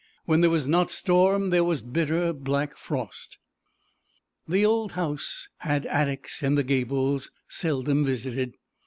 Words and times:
When 0.25 0.41
there 0.41 0.49
was 0.49 0.65
not 0.67 0.89
storm 0.89 1.51
there 1.51 1.63
was 1.63 1.83
bitter 1.83 2.33
black 2.33 2.75
frost. 2.75 3.37
The 4.47 4.65
old 4.65 4.93
house 4.93 5.47
had 5.57 5.85
attics 5.85 6.41
in 6.41 6.55
the 6.55 6.63
gables, 6.63 7.29
seldom 7.47 8.03
visited. 8.03 8.55